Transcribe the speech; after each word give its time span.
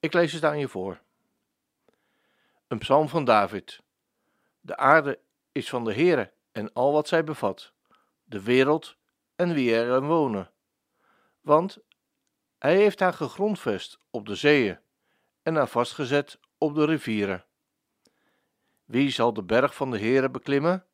Ik 0.00 0.12
lees 0.12 0.32
het 0.32 0.44
aan 0.44 0.58
je 0.58 0.68
voor. 0.68 1.00
Een 2.68 2.78
psalm 2.78 3.08
van 3.08 3.24
David. 3.24 3.82
De 4.60 4.76
aarde 4.76 5.18
is 5.52 5.68
van 5.68 5.84
de 5.84 5.94
Heere 5.94 6.32
en 6.52 6.72
al 6.72 6.92
wat 6.92 7.08
zij 7.08 7.24
bevat, 7.24 7.72
de 8.24 8.42
wereld 8.42 8.96
en 9.36 9.54
wie 9.54 9.70
erin 9.70 10.06
wonen. 10.06 10.50
Want 11.40 11.78
hij 12.58 12.76
heeft 12.76 13.00
haar 13.00 13.12
gegrondvest 13.12 13.98
op 14.10 14.26
de 14.26 14.34
zeeën 14.34 14.78
en 15.42 15.54
haar 15.54 15.68
vastgezet 15.68 16.38
op 16.58 16.74
de 16.74 16.84
rivieren. 16.84 17.44
Wie 18.84 19.10
zal 19.10 19.32
de 19.32 19.42
berg 19.42 19.74
van 19.74 19.90
de 19.90 19.98
Heere 19.98 20.30
beklimmen? 20.30 20.86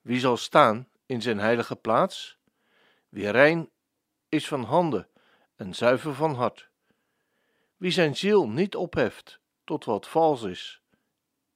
Wie 0.00 0.20
zal 0.20 0.36
staan 0.36 0.88
in 1.06 1.22
zijn 1.22 1.38
heilige 1.38 1.76
plaats? 1.76 2.38
Wie 3.08 3.30
rein 3.30 3.70
is 4.28 4.48
van 4.48 4.62
handen 4.62 5.08
en 5.56 5.74
zuiver 5.74 6.14
van 6.14 6.34
hart. 6.34 6.67
Wie 7.78 7.90
zijn 7.90 8.16
ziel 8.16 8.48
niet 8.48 8.76
opheft 8.76 9.40
tot 9.64 9.84
wat 9.84 10.08
vals 10.08 10.42
is 10.42 10.82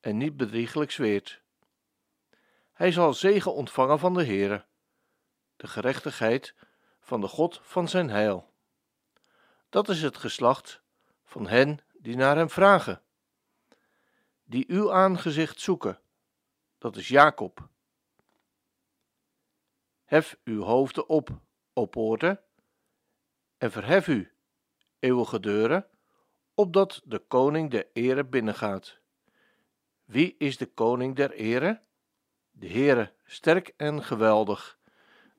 en 0.00 0.16
niet 0.16 0.36
bedrieglijk 0.36 0.90
zweert. 0.90 1.42
Hij 2.72 2.92
zal 2.92 3.14
zegen 3.14 3.54
ontvangen 3.54 3.98
van 3.98 4.14
de 4.14 4.24
Heere, 4.24 4.64
de 5.56 5.66
gerechtigheid 5.66 6.54
van 7.00 7.20
de 7.20 7.28
God 7.28 7.60
van 7.62 7.88
zijn 7.88 8.10
heil. 8.10 8.52
Dat 9.68 9.88
is 9.88 10.02
het 10.02 10.16
geslacht 10.16 10.82
van 11.24 11.46
hen 11.46 11.78
die 11.92 12.16
naar 12.16 12.36
hem 12.36 12.50
vragen, 12.50 13.02
die 14.44 14.64
uw 14.68 14.92
aangezicht 14.92 15.60
zoeken. 15.60 16.00
Dat 16.78 16.96
is 16.96 17.08
Jacob. 17.08 17.68
Hef 20.04 20.38
uw 20.44 20.62
hoofden 20.62 21.08
op, 21.08 21.40
o 21.72 21.86
poorten, 21.86 22.40
en 23.58 23.70
verhef 23.70 24.08
u, 24.08 24.32
eeuwige 24.98 25.40
deuren, 25.40 25.90
opdat 26.54 27.00
de 27.04 27.18
koning 27.18 27.70
der 27.70 27.86
ere 27.92 28.24
binnengaat. 28.24 28.98
Wie 30.04 30.34
is 30.38 30.56
de 30.56 30.66
koning 30.66 31.16
der 31.16 31.30
ere? 31.30 31.80
De 32.50 32.68
Heere 32.68 33.12
sterk 33.24 33.74
en 33.76 34.02
geweldig, 34.02 34.78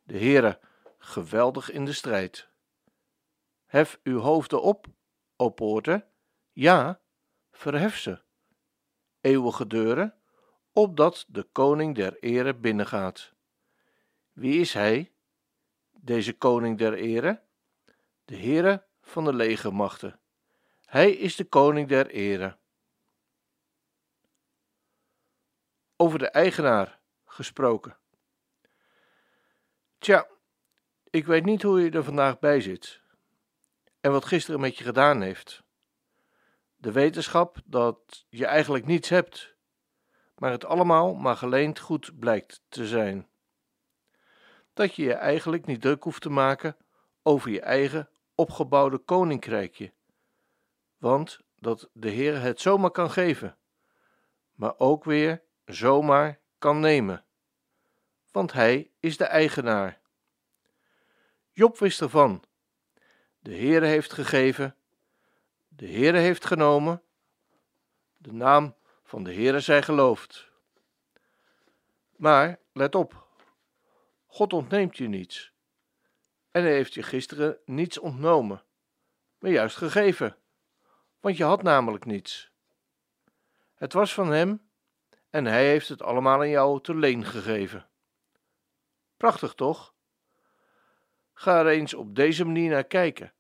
de 0.03 0.17
Heere 0.17 0.59
geweldig 0.97 1.72
in 1.72 1.86
de 1.86 1.94
strijd. 1.94 2.47
Hef 3.66 4.00
uw 4.03 4.20
hoofden 4.20 4.61
op, 4.61 4.88
o 5.36 5.50
poorten, 5.50 6.08
ja, 6.52 7.02
verhef 7.52 7.98
ze, 7.98 8.22
eeuwige 9.22 9.67
deuren, 9.67 10.16
opdat 10.72 11.25
de 11.27 11.44
koning 11.44 11.95
der 11.95 12.17
ere 12.20 12.55
binnengaat. 12.55 13.33
Wie 14.31 14.59
is 14.59 14.73
hij, 14.73 15.11
deze 15.92 16.33
koning 16.33 16.77
der 16.77 16.94
ere? 16.94 17.42
De 18.25 18.36
Heere 18.36 18.86
van 19.02 19.23
de 19.23 19.33
legermachten. 19.33 20.20
Hij 20.93 21.11
is 21.11 21.36
de 21.36 21.43
koning 21.43 21.87
der 21.87 22.08
ere. 22.08 22.58
Over 25.95 26.20
de 26.20 26.30
eigenaar 26.30 26.99
gesproken. 27.26 27.98
Tja, 29.98 30.27
ik 31.09 31.26
weet 31.26 31.45
niet 31.45 31.61
hoe 31.61 31.82
je 31.82 31.92
er 31.92 32.03
vandaag 32.03 32.39
bij 32.39 32.61
zit 32.61 33.02
en 33.99 34.11
wat 34.11 34.26
gisteren 34.26 34.59
met 34.59 34.77
je 34.77 34.83
gedaan 34.83 35.21
heeft. 35.21 35.64
De 36.76 36.92
wetenschap 36.92 37.58
dat 37.65 38.26
je 38.30 38.45
eigenlijk 38.45 38.86
niets 38.86 39.09
hebt, 39.09 39.55
maar 40.36 40.52
het 40.52 40.65
allemaal 40.65 41.14
maar 41.14 41.37
geleend 41.37 41.80
goed 41.80 42.20
blijkt 42.20 42.64
te 42.67 42.87
zijn. 42.87 43.27
Dat 44.73 44.95
je 44.95 45.03
je 45.03 45.14
eigenlijk 45.14 45.65
niet 45.65 45.82
druk 45.82 46.03
hoeft 46.03 46.21
te 46.21 46.30
maken 46.30 46.77
over 47.23 47.52
je 47.52 47.61
eigen 47.61 48.09
opgebouwde 48.36 48.98
koninkrijkje, 48.98 49.93
want 51.03 51.39
dat 51.59 51.89
de 51.93 52.09
Heer 52.09 52.41
het 52.41 52.61
zomaar 52.61 52.91
kan 52.91 53.11
geven, 53.11 53.58
maar 54.53 54.73
ook 54.77 55.03
weer 55.03 55.43
zomaar 55.65 56.39
kan 56.58 56.80
nemen, 56.80 57.25
want 58.31 58.53
Hij 58.53 58.91
is 58.99 59.17
de 59.17 59.25
eigenaar. 59.25 60.02
Job 61.52 61.77
wist 61.77 62.02
ervan. 62.02 62.43
De 63.39 63.55
Heere 63.55 63.86
heeft 63.86 64.14
gegeven, 64.14 64.75
de 65.67 65.87
Heere 65.87 66.17
heeft 66.17 66.45
genomen, 66.45 67.02
de 68.17 68.33
naam 68.33 68.75
van 69.03 69.23
de 69.23 69.33
Heere 69.33 69.59
zij 69.59 69.81
geloofd. 69.83 70.52
Maar 72.15 72.59
let 72.73 72.95
op, 72.95 73.27
God 74.25 74.53
ontneemt 74.53 74.97
je 74.97 75.08
niets. 75.08 75.52
En 76.52 76.64
hij 76.64 76.73
heeft 76.73 76.93
je 76.93 77.03
gisteren 77.03 77.58
niets 77.65 77.97
ontnomen, 77.97 78.64
maar 79.39 79.52
juist 79.52 79.77
gegeven, 79.77 80.37
want 81.23 81.38
je 81.38 81.44
had 81.44 81.64
namelijk 81.64 82.06
niets. 82.06 82.52
Het 83.73 83.94
was 83.94 84.14
van 84.14 84.32
hem 84.32 84.70
en 85.30 85.45
hij 85.45 85.67
heeft 85.67 85.89
het 85.89 86.02
allemaal 86.02 86.39
aan 86.39 86.50
jou 86.50 86.82
te 86.82 86.95
leen 86.95 87.26
gegeven. 87.26 87.88
Prachtig 89.17 89.54
toch? 89.54 89.94
Ga 91.33 91.60
er 91.60 91.67
eens 91.67 91.94
op 91.94 92.16
deze 92.16 92.45
manier 92.45 92.70
naar 92.70 92.83
kijken. 92.83 93.33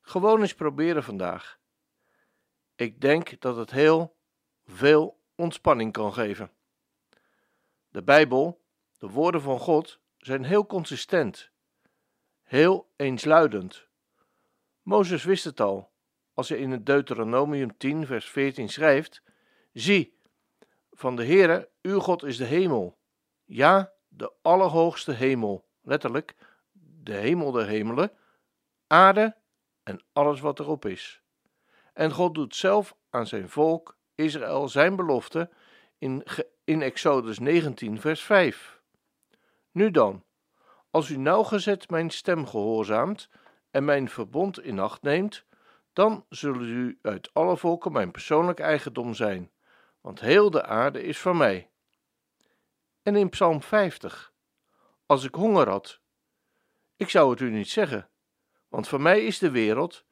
Gewoon 0.00 0.40
eens 0.40 0.54
proberen 0.54 1.02
vandaag. 1.02 1.58
Ik 2.74 3.00
denk 3.00 3.40
dat 3.40 3.56
het 3.56 3.70
heel 3.70 4.16
veel 4.64 5.20
ontspanning 5.34 5.92
kan 5.92 6.12
geven. 6.12 6.50
De 7.88 8.02
Bijbel, 8.02 8.64
de 8.98 9.08
woorden 9.08 9.42
van 9.42 9.58
God, 9.58 10.00
zijn 10.18 10.44
heel 10.44 10.66
consistent, 10.66 11.50
heel 12.42 12.92
eensluidend. 12.96 13.86
Mozes 14.82 15.24
wist 15.24 15.44
het 15.44 15.60
al, 15.60 15.89
als 16.40 16.48
hij 16.48 16.58
in 16.58 16.70
het 16.70 16.86
Deuteronomium 16.86 17.76
10, 17.76 18.06
vers 18.06 18.30
14 18.30 18.68
schrijft: 18.68 19.22
Zie, 19.72 20.16
van 20.92 21.16
de 21.16 21.24
Heere, 21.24 21.68
uw 21.82 21.98
God 21.98 22.22
is 22.22 22.36
de 22.36 22.44
hemel, 22.44 22.98
ja, 23.44 23.92
de 24.08 24.32
allerhoogste 24.42 25.12
hemel, 25.12 25.64
letterlijk, 25.82 26.34
de 27.02 27.12
hemel 27.12 27.50
der 27.50 27.66
hemelen, 27.66 28.12
aarde 28.86 29.36
en 29.82 30.02
alles 30.12 30.40
wat 30.40 30.58
erop 30.58 30.84
is. 30.84 31.22
En 31.92 32.12
God 32.12 32.34
doet 32.34 32.56
zelf 32.56 32.96
aan 33.10 33.26
zijn 33.26 33.48
volk 33.48 33.96
Israël 34.14 34.68
zijn 34.68 34.96
belofte 34.96 35.50
in, 35.98 36.24
in 36.64 36.82
Exodus 36.82 37.38
19, 37.38 38.00
vers 38.00 38.22
5. 38.22 38.80
Nu 39.70 39.90
dan, 39.90 40.24
als 40.90 41.08
u 41.08 41.16
nauwgezet 41.16 41.90
mijn 41.90 42.10
stem 42.10 42.46
gehoorzaamt 42.46 43.28
en 43.70 43.84
mijn 43.84 44.08
verbond 44.08 44.62
in 44.62 44.78
acht 44.78 45.02
neemt, 45.02 45.48
dan 46.00 46.26
zullen 46.28 46.68
u 46.68 46.98
uit 47.02 47.34
alle 47.34 47.56
volken 47.56 47.92
mijn 47.92 48.10
persoonlijk 48.10 48.60
eigendom 48.60 49.14
zijn, 49.14 49.50
want 50.00 50.20
heel 50.20 50.50
de 50.50 50.64
aarde 50.64 51.02
is 51.02 51.18
van 51.18 51.36
mij. 51.36 51.70
En 53.02 53.16
in 53.16 53.28
Psalm 53.28 53.62
50, 53.62 54.32
als 55.06 55.24
ik 55.24 55.34
honger 55.34 55.68
had, 55.68 56.00
ik 56.96 57.08
zou 57.08 57.30
het 57.30 57.40
u 57.40 57.50
niet 57.50 57.68
zeggen, 57.68 58.10
want 58.68 58.88
van 58.88 59.02
mij 59.02 59.24
is 59.24 59.38
de 59.38 59.50
wereld 59.50 60.04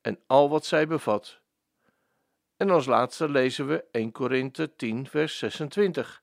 en 0.00 0.20
al 0.26 0.50
wat 0.50 0.64
zij 0.64 0.86
bevat. 0.86 1.40
En 2.56 2.70
als 2.70 2.86
laatste 2.86 3.28
lezen 3.28 3.66
we 3.66 3.84
1 3.90 4.12
Korinthe 4.12 4.74
10, 4.74 5.06
vers 5.06 5.38
26. 5.38 6.22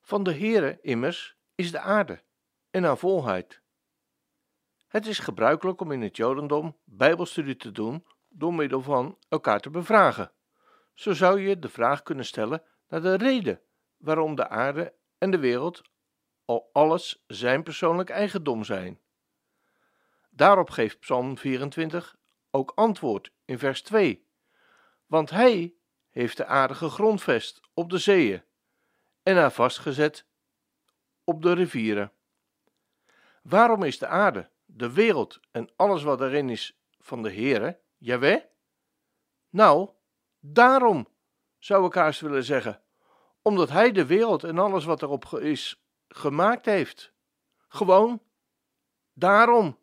Van 0.00 0.22
de 0.22 0.34
Heere 0.34 0.78
immers 0.80 1.36
is 1.54 1.70
de 1.70 1.80
aarde 1.80 2.22
en 2.70 2.82
haar 2.82 2.98
volheid. 2.98 3.59
Het 4.90 5.06
is 5.06 5.18
gebruikelijk 5.18 5.80
om 5.80 5.92
in 5.92 6.00
het 6.00 6.16
Jodendom 6.16 6.76
Bijbelstudie 6.84 7.56
te 7.56 7.72
doen 7.72 8.06
door 8.28 8.54
middel 8.54 8.82
van 8.82 9.18
elkaar 9.28 9.60
te 9.60 9.70
bevragen. 9.70 10.32
Zo 10.94 11.12
zou 11.12 11.40
je 11.40 11.58
de 11.58 11.68
vraag 11.68 12.02
kunnen 12.02 12.24
stellen 12.24 12.62
naar 12.88 13.02
de 13.02 13.14
reden 13.14 13.60
waarom 13.96 14.34
de 14.34 14.48
aarde 14.48 14.94
en 15.18 15.30
de 15.30 15.38
wereld 15.38 15.82
al 16.44 16.70
alles 16.72 17.24
zijn 17.26 17.62
persoonlijk 17.62 18.10
eigendom 18.10 18.64
zijn. 18.64 19.00
Daarop 20.30 20.70
geeft 20.70 21.00
Psalm 21.00 21.38
24 21.38 22.16
ook 22.50 22.72
antwoord 22.74 23.32
in 23.44 23.58
vers 23.58 23.82
2. 23.82 24.26
Want 25.06 25.30
hij 25.30 25.74
heeft 26.10 26.36
de 26.36 26.46
aarde 26.46 26.74
gegrondvest 26.74 27.60
op 27.74 27.90
de 27.90 27.98
zeeën 27.98 28.42
en 29.22 29.36
haar 29.36 29.52
vastgezet 29.52 30.26
op 31.24 31.42
de 31.42 31.52
rivieren. 31.52 32.12
Waarom 33.42 33.82
is 33.82 33.98
de 33.98 34.06
aarde, 34.06 34.50
de 34.72 34.92
wereld 34.92 35.40
en 35.50 35.70
alles 35.76 36.02
wat 36.02 36.20
erin 36.20 36.48
is 36.48 36.80
van 36.98 37.22
de 37.22 37.32
Heere, 37.32 37.80
Jawel? 37.98 38.50
Nou, 39.48 39.90
daarom, 40.38 41.08
zou 41.58 41.86
ik 41.86 41.94
haast 41.94 42.20
willen 42.20 42.44
zeggen. 42.44 42.82
Omdat 43.42 43.70
hij 43.70 43.92
de 43.92 44.06
wereld 44.06 44.44
en 44.44 44.58
alles 44.58 44.84
wat 44.84 45.02
erop 45.02 45.24
is 45.24 45.84
gemaakt 46.08 46.66
heeft. 46.66 47.12
Gewoon 47.68 48.22
daarom. 49.12 49.78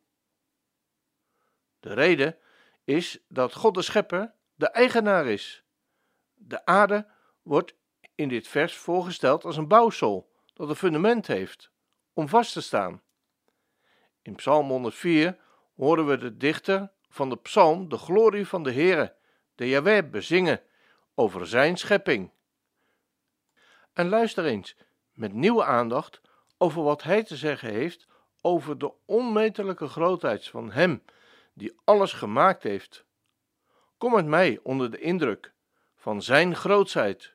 De 1.80 1.94
reden 1.94 2.38
is 2.84 3.20
dat 3.28 3.54
God 3.54 3.74
de 3.74 3.82
schepper 3.82 4.34
de 4.56 4.68
eigenaar 4.68 5.26
is. 5.26 5.64
De 6.34 6.66
aarde 6.66 7.08
wordt 7.42 7.76
in 8.16 8.30
dit 8.30 8.48
vers 8.48 8.76
voorgesteld 8.76 9.46
als 9.46 9.58
een 9.58 9.68
bouwsel 9.68 10.32
dat 10.54 10.70
een 10.70 10.76
fundament 10.76 11.28
heeft 11.28 11.72
om 12.14 12.28
vast 12.28 12.54
te 12.54 12.62
staan. 12.62 13.02
In 14.28 14.36
Psalm 14.36 14.70
104 14.70 15.38
horen 15.76 16.08
we 16.08 16.18
de 16.18 16.38
dichter 16.38 16.92
van 17.10 17.30
de 17.30 17.38
psalm 17.38 17.90
de 17.90 17.98
glorie 17.98 18.48
van 18.48 18.64
de 18.64 18.72
Heere, 18.72 19.16
de 19.56 19.70
Jahweh, 19.70 20.10
bezingen 20.10 20.62
over 21.16 21.48
zijn 21.48 21.78
schepping. 21.78 22.32
En 23.94 24.10
luister 24.10 24.46
eens 24.46 24.78
met 25.14 25.34
nieuwe 25.34 25.64
aandacht 25.64 26.22
over 26.58 26.84
wat 26.84 27.04
hij 27.04 27.24
te 27.24 27.36
zeggen 27.36 27.70
heeft 27.70 28.08
over 28.42 28.78
de 28.78 28.92
onmetelijke 29.06 29.88
grootheid 29.88 30.48
van 30.48 30.72
Hem 30.72 31.04
die 31.54 31.80
alles 31.84 32.14
gemaakt 32.14 32.64
heeft. 32.64 33.06
Kom 33.98 34.14
met 34.14 34.26
mij 34.26 34.60
onder 34.64 34.92
de 34.92 35.00
indruk 35.00 35.54
van 35.96 36.22
Zijn 36.22 36.56
grootheid. 36.56 37.34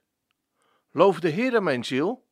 Loof 0.90 1.20
de 1.20 1.30
Heere 1.30 1.60
mijn 1.60 1.84
ziel, 1.84 2.26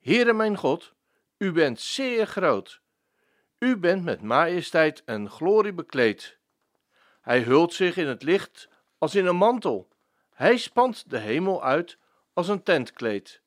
Heere 0.00 0.32
mijn 0.32 0.56
God, 0.56 0.94
u 1.38 1.52
bent 1.52 1.80
zeer 1.80 2.26
groot. 2.26 2.80
U 3.58 3.76
bent 3.76 4.04
met 4.04 4.22
majesteit 4.22 5.04
en 5.04 5.30
glorie 5.30 5.72
bekleed. 5.72 6.38
Hij 7.20 7.40
hult 7.40 7.74
zich 7.74 7.96
in 7.96 8.06
het 8.06 8.22
licht 8.22 8.68
als 8.98 9.14
in 9.14 9.26
een 9.26 9.36
mantel. 9.36 9.88
Hij 10.34 10.56
spant 10.56 11.10
de 11.10 11.18
hemel 11.18 11.62
uit 11.62 11.98
als 12.32 12.48
een 12.48 12.62
tentkleed. 12.62 13.42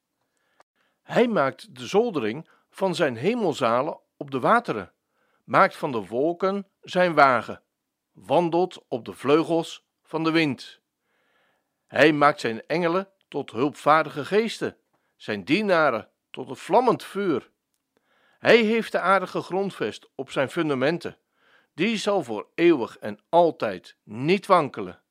Hij 1.02 1.28
maakt 1.28 1.76
de 1.76 1.88
zoldering 1.88 2.50
van 2.70 2.96
zijn 2.96 3.16
hemelzalen 3.16 4.00
op 4.18 4.32
de 4.32 4.40
wateren, 4.40 4.94
maakt 5.44 5.76
van 5.76 5.92
de 5.92 6.06
wolken 6.06 6.68
zijn 6.82 7.14
wagen, 7.14 7.62
wandelt 8.12 8.84
op 8.88 9.06
de 9.06 9.14
vleugels 9.14 9.86
van 10.04 10.24
de 10.24 10.32
wind. 10.32 10.80
Hij 11.88 12.14
maakt 12.14 12.40
zijn 12.40 12.66
engelen 12.68 13.10
tot 13.28 13.52
hulpvaardige 13.52 14.26
geesten, 14.26 14.78
zijn 15.16 15.44
dienaren 15.44 16.10
tot 16.30 16.50
een 16.50 16.56
vlammend 16.56 17.04
vuur. 17.04 17.51
Hij 18.42 18.58
heeft 18.58 18.92
de 18.92 19.00
aarde 19.00 19.28
gegrondvest 19.28 20.10
op 20.16 20.32
zijn 20.32 20.50
fundamenten. 20.50 21.18
Die 21.74 21.98
zal 21.98 22.24
voor 22.24 22.48
eeuwig 22.56 22.98
en 22.98 23.20
altijd 23.30 23.98
niet 24.04 24.46
wankelen. 24.46 25.02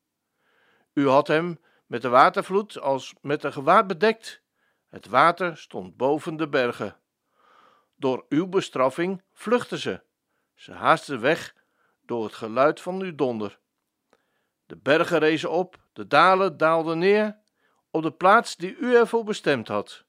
U 0.92 1.08
had 1.08 1.26
hem 1.26 1.60
met 1.86 2.02
de 2.02 2.08
watervloed 2.08 2.80
als 2.80 3.14
met 3.20 3.44
een 3.44 3.52
gewaad 3.52 3.86
bedekt. 3.86 4.42
Het 4.88 5.06
water 5.06 5.56
stond 5.56 5.96
boven 5.96 6.36
de 6.36 6.48
bergen. 6.48 6.96
Door 7.96 8.26
uw 8.28 8.46
bestraffing 8.46 9.22
vluchtten 9.32 9.78
ze. 9.78 10.02
Ze 10.54 10.72
haasten 10.72 11.20
weg 11.20 11.54
door 12.00 12.24
het 12.24 12.34
geluid 12.34 12.80
van 12.80 13.00
uw 13.00 13.14
donder. 13.14 13.58
De 14.66 14.76
bergen 14.76 15.18
rezen 15.18 15.50
op, 15.50 15.78
de 15.92 16.06
dalen 16.06 16.56
daalden 16.56 16.98
neer 16.98 17.38
op 17.90 18.02
de 18.02 18.12
plaats 18.12 18.56
die 18.56 18.76
u 18.76 18.94
ervoor 18.96 19.24
bestemd 19.24 19.68
had. 19.68 20.04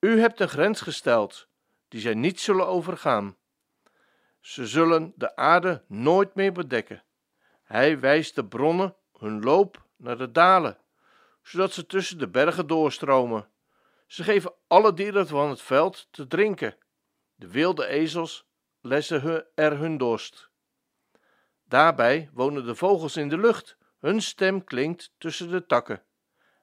U 0.00 0.20
hebt 0.20 0.40
een 0.40 0.48
grens 0.48 0.80
gesteld 0.80 1.47
die 1.88 2.00
zij 2.00 2.14
niet 2.14 2.40
zullen 2.40 2.66
overgaan. 2.66 3.36
Ze 4.40 4.66
zullen 4.66 5.12
de 5.16 5.36
aarde 5.36 5.84
nooit 5.86 6.34
meer 6.34 6.52
bedekken. 6.52 7.02
Hij 7.62 8.00
wijst 8.00 8.34
de 8.34 8.44
bronnen 8.44 8.96
hun 9.18 9.42
loop 9.42 9.86
naar 9.96 10.18
de 10.18 10.30
dalen, 10.30 10.78
zodat 11.42 11.72
ze 11.72 11.86
tussen 11.86 12.18
de 12.18 12.28
bergen 12.28 12.66
doorstromen. 12.66 13.48
Ze 14.06 14.22
geven 14.22 14.54
alle 14.66 14.94
dieren 14.94 15.26
van 15.26 15.48
het 15.48 15.62
veld 15.62 16.08
te 16.10 16.26
drinken. 16.26 16.76
De 17.34 17.48
wilde 17.48 17.86
ezels 17.86 18.48
lessen 18.80 19.46
er 19.54 19.78
hun 19.78 19.98
dorst. 19.98 20.50
Daarbij 21.64 22.30
wonen 22.32 22.66
de 22.66 22.74
vogels 22.74 23.16
in 23.16 23.28
de 23.28 23.38
lucht, 23.38 23.76
hun 23.98 24.22
stem 24.22 24.64
klinkt 24.64 25.14
tussen 25.18 25.50
de 25.50 25.66
takken. 25.66 26.02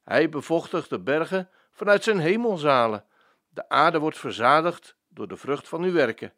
Hij 0.04 0.30
bevochtigt 0.30 0.89
de 0.89 1.00
bergen 1.00 1.50
vanuit 1.71 2.04
zijn 2.04 2.19
hemelzalen. 2.19 3.06
De 3.50 3.69
aarde 3.69 4.00
wordt 4.00 4.18
verzadigd 4.18 4.98
door 5.15 5.27
de 5.27 5.38
vrucht 5.38 5.67
van 5.67 5.83
uw 5.83 5.91
werken. 5.91 6.33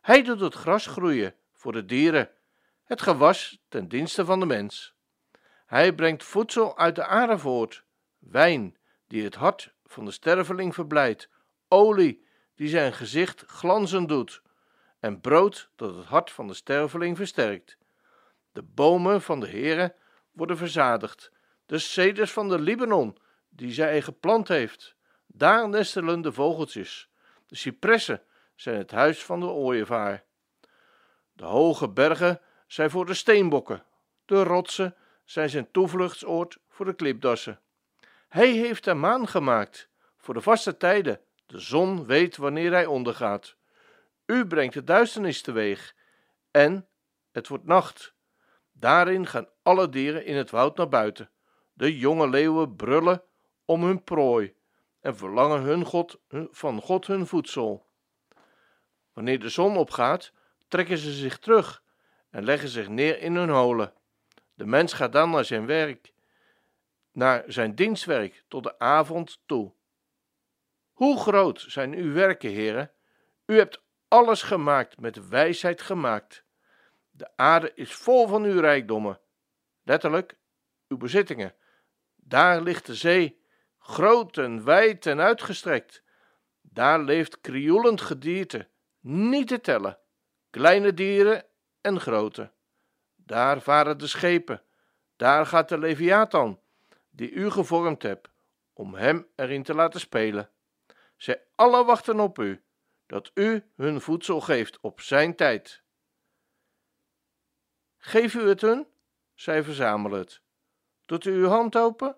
Hij 0.00 0.22
doet 0.22 0.40
het 0.40 0.54
gras 0.54 0.86
groeien 0.86 1.34
voor 1.52 1.72
de 1.72 1.84
dieren, 1.84 2.30
het 2.84 3.02
gewas 3.02 3.62
ten 3.68 3.88
dienste 3.88 4.24
van 4.24 4.40
de 4.40 4.46
mens. 4.46 4.94
Hij 5.66 5.94
brengt 5.94 6.24
voedsel 6.24 6.78
uit 6.78 6.94
de 6.94 7.06
aarde 7.06 7.38
voort, 7.38 7.84
wijn 8.18 8.76
die 9.06 9.24
het 9.24 9.34
hart 9.34 9.74
van 9.84 10.04
de 10.04 10.10
sterveling 10.10 10.74
verblijdt, 10.74 11.28
olie 11.68 12.26
die 12.54 12.68
zijn 12.68 12.92
gezicht 12.92 13.44
glanzend 13.46 14.08
doet, 14.08 14.42
en 15.00 15.20
brood 15.20 15.70
dat 15.76 15.94
het 15.94 16.04
hart 16.04 16.30
van 16.30 16.46
de 16.46 16.54
sterveling 16.54 17.16
versterkt. 17.16 17.78
De 18.52 18.62
bomen 18.62 19.22
van 19.22 19.40
de 19.40 19.48
Heere 19.48 19.94
worden 20.32 20.56
verzadigd, 20.56 21.32
de 21.66 21.78
ceders 21.78 22.32
van 22.32 22.48
de 22.48 22.58
Libanon, 22.58 23.18
die 23.48 23.72
zij 23.72 24.02
geplant 24.02 24.48
heeft. 24.48 24.94
Daar 25.26 25.68
nestelen 25.68 26.20
de 26.20 26.32
vogeltjes. 26.32 27.11
De 27.52 27.58
cipressen 27.58 28.22
zijn 28.54 28.76
het 28.76 28.90
huis 28.90 29.24
van 29.24 29.40
de 29.40 29.46
ooievaar. 29.46 30.24
De 31.32 31.44
hoge 31.44 31.88
bergen 31.88 32.40
zijn 32.66 32.90
voor 32.90 33.06
de 33.06 33.14
steenbokken, 33.14 33.84
de 34.24 34.42
rotsen 34.42 34.96
zijn 35.24 35.50
zijn 35.50 35.70
toevluchtsoord 35.70 36.58
voor 36.68 36.84
de 36.84 36.94
klipdassen. 36.94 37.60
Hij 38.28 38.50
heeft 38.50 38.84
de 38.84 38.94
maan 38.94 39.28
gemaakt 39.28 39.88
voor 40.16 40.34
de 40.34 40.40
vaste 40.40 40.76
tijden. 40.76 41.20
De 41.46 41.58
zon 41.58 42.06
weet 42.06 42.36
wanneer 42.36 42.72
hij 42.72 42.86
ondergaat. 42.86 43.56
U 44.26 44.46
brengt 44.46 44.74
de 44.74 44.84
duisternis 44.84 45.42
teweeg 45.42 45.94
en 46.50 46.88
het 47.32 47.48
wordt 47.48 47.64
nacht. 47.64 48.14
Daarin 48.72 49.26
gaan 49.26 49.48
alle 49.62 49.88
dieren 49.88 50.24
in 50.24 50.36
het 50.36 50.50
woud 50.50 50.76
naar 50.76 50.88
buiten. 50.88 51.30
De 51.72 51.98
jonge 51.98 52.28
leeuwen 52.28 52.76
brullen 52.76 53.22
om 53.64 53.84
hun 53.84 54.04
prooi 54.04 54.54
en 55.02 55.16
verlangen 55.16 55.62
hun 55.62 55.84
God, 55.84 56.20
van 56.50 56.80
God 56.80 57.06
hun 57.06 57.26
voedsel. 57.26 57.86
Wanneer 59.12 59.40
de 59.40 59.48
zon 59.48 59.76
opgaat, 59.76 60.32
trekken 60.68 60.98
ze 60.98 61.12
zich 61.12 61.38
terug 61.38 61.82
en 62.30 62.44
leggen 62.44 62.68
zich 62.68 62.88
neer 62.88 63.18
in 63.18 63.34
hun 63.34 63.48
holen. 63.48 63.92
De 64.54 64.66
mens 64.66 64.92
gaat 64.92 65.12
dan 65.12 65.30
naar 65.30 65.44
zijn 65.44 65.66
werk, 65.66 66.12
naar 67.12 67.44
zijn 67.46 67.74
dienstwerk 67.74 68.44
tot 68.48 68.62
de 68.62 68.78
avond 68.78 69.40
toe. 69.46 69.72
Hoe 70.92 71.18
groot 71.18 71.64
zijn 71.68 71.94
uw 71.94 72.12
werken, 72.12 72.50
heren? 72.50 72.90
U 73.46 73.56
hebt 73.56 73.82
alles 74.08 74.42
gemaakt, 74.42 75.00
met 75.00 75.28
wijsheid 75.28 75.82
gemaakt. 75.82 76.44
De 77.10 77.36
aarde 77.36 77.72
is 77.74 77.94
vol 77.94 78.26
van 78.26 78.42
uw 78.42 78.60
rijkdommen, 78.60 79.20
letterlijk 79.82 80.38
uw 80.88 80.96
bezittingen. 80.96 81.54
Daar 82.16 82.62
ligt 82.62 82.86
de 82.86 82.94
zee, 82.94 83.41
groot 83.82 84.38
en 84.38 84.64
wijd 84.64 85.06
en 85.06 85.20
uitgestrekt. 85.20 86.02
Daar 86.60 87.00
leeft 87.00 87.40
krioelend 87.40 88.00
gedierte, 88.00 88.68
niet 89.00 89.48
te 89.48 89.60
tellen, 89.60 89.98
kleine 90.50 90.94
dieren 90.94 91.44
en 91.80 92.00
grote. 92.00 92.50
Daar 93.16 93.60
varen 93.60 93.98
de 93.98 94.06
schepen, 94.06 94.62
daar 95.16 95.46
gaat 95.46 95.68
de 95.68 95.78
Leviathan, 95.78 96.60
die 97.10 97.30
u 97.30 97.50
gevormd 97.50 98.02
hebt, 98.02 98.28
om 98.72 98.94
hem 98.94 99.26
erin 99.36 99.62
te 99.62 99.74
laten 99.74 100.00
spelen. 100.00 100.50
Zij 101.16 101.42
alle 101.54 101.84
wachten 101.84 102.20
op 102.20 102.38
u, 102.38 102.62
dat 103.06 103.30
u 103.34 103.64
hun 103.76 104.00
voedsel 104.00 104.40
geeft 104.40 104.80
op 104.80 105.00
zijn 105.00 105.36
tijd. 105.36 105.82
Geef 107.98 108.34
u 108.34 108.48
het 108.48 108.60
hun, 108.60 108.86
zij 109.34 109.62
verzamelen 109.62 110.18
het. 110.18 110.40
Doet 111.06 111.24
u 111.24 111.32
uw 111.32 111.48
hand 111.48 111.76
open, 111.76 112.16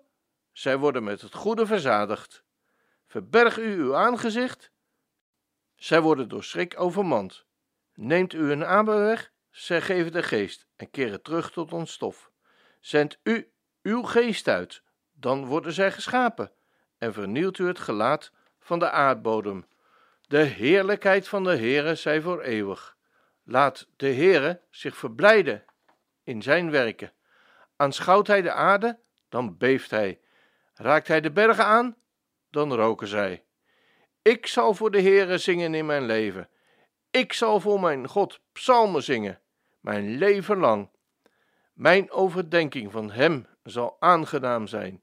zij 0.57 0.77
worden 0.77 1.03
met 1.03 1.21
het 1.21 1.33
goede 1.33 1.65
verzadigd. 1.65 2.43
Verberg 3.07 3.57
u 3.57 3.73
uw 3.73 3.95
aangezicht, 3.95 4.71
zij 5.75 6.01
worden 6.01 6.27
door 6.27 6.43
schrik 6.43 6.79
overmand. 6.79 7.45
Neemt 7.93 8.33
u 8.33 8.39
hun 8.39 8.65
aanbouw 8.65 8.99
weg, 8.99 9.31
zij 9.51 9.81
geven 9.81 10.11
de 10.11 10.23
geest 10.23 10.67
en 10.75 10.89
keren 10.89 11.21
terug 11.21 11.51
tot 11.51 11.73
ons 11.73 11.91
stof. 11.91 12.31
Zendt 12.79 13.19
u 13.23 13.51
uw 13.81 14.03
geest 14.03 14.47
uit, 14.47 14.81
dan 15.13 15.45
worden 15.45 15.73
zij 15.73 15.91
geschapen 15.91 16.51
en 16.97 17.13
vernieuwt 17.13 17.57
u 17.57 17.67
het 17.67 17.79
gelaat 17.79 18.31
van 18.59 18.79
de 18.79 18.89
aardbodem. 18.89 19.67
De 20.21 20.37
heerlijkheid 20.37 21.27
van 21.27 21.43
de 21.43 21.57
Heere 21.57 21.95
zij 21.95 22.21
voor 22.21 22.41
eeuwig. 22.41 22.97
Laat 23.43 23.87
de 23.95 24.13
Heere 24.13 24.61
zich 24.69 24.97
verblijden 24.97 25.65
in 26.23 26.41
zijn 26.41 26.71
werken. 26.71 27.13
Aanschouwt 27.75 28.27
hij 28.27 28.41
de 28.41 28.51
aarde, 28.51 28.99
dan 29.29 29.57
beeft 29.57 29.89
hij. 29.89 30.19
Raakt 30.75 31.07
hij 31.07 31.21
de 31.21 31.31
bergen 31.31 31.65
aan, 31.65 31.95
dan 32.49 32.73
roken 32.73 33.07
zij. 33.07 33.43
Ik 34.21 34.47
zal 34.47 34.73
voor 34.73 34.91
de 34.91 35.01
Heere 35.01 35.37
zingen 35.37 35.73
in 35.73 35.85
mijn 35.85 36.05
leven. 36.05 36.49
Ik 37.11 37.33
zal 37.33 37.59
voor 37.59 37.79
mijn 37.79 38.07
God 38.07 38.39
psalmen 38.51 39.03
zingen, 39.03 39.41
mijn 39.79 40.17
leven 40.17 40.57
lang. 40.57 40.89
Mijn 41.73 42.11
overdenking 42.11 42.91
van 42.91 43.11
hem 43.11 43.47
zal 43.63 43.95
aangenaam 43.99 44.67
zijn. 44.67 45.01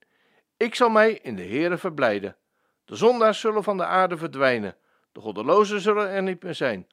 Ik 0.57 0.75
zal 0.75 0.89
mij 0.89 1.13
in 1.13 1.37
de 1.37 1.47
Heere 1.47 1.79
verblijden. 1.79 2.37
De 2.85 2.97
zondaars 2.97 3.41
zullen 3.41 3.63
van 3.63 3.77
de 3.77 3.85
aarde 3.85 4.17
verdwijnen. 4.17 4.77
De 5.13 5.21
goddelozen 5.21 5.81
zullen 5.81 6.09
er 6.09 6.23
niet 6.23 6.43
meer 6.43 6.55
zijn. 6.55 6.87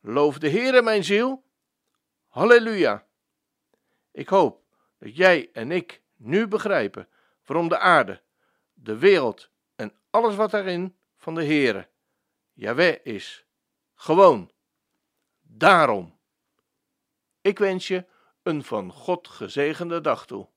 Loof 0.00 0.38
de 0.38 0.50
Heere, 0.50 0.82
mijn 0.82 1.04
ziel. 1.04 1.44
Halleluja. 2.28 3.06
Ik 4.12 4.28
hoop 4.28 4.62
dat 4.98 5.16
jij 5.16 5.50
en 5.52 5.70
ik 5.70 6.02
nu 6.16 6.46
begrijpen 6.46 7.08
waarom 7.46 7.68
de 7.68 7.78
aarde, 7.78 8.20
de 8.86 8.98
wereld 8.98 9.50
en 9.74 9.92
alles 10.10 10.34
wat 10.34 10.50
daarin 10.50 10.96
van 11.16 11.34
de 11.34 11.44
Heere, 11.44 11.88
Jaweh 12.52 12.98
is. 13.02 13.46
Gewoon. 13.94 14.50
Daarom. 15.40 16.18
Ik 17.40 17.58
wens 17.58 17.88
je 17.88 18.06
een 18.42 18.64
van 18.64 18.92
God 18.92 19.28
gezegende 19.28 20.00
dag 20.00 20.26
toe. 20.26 20.48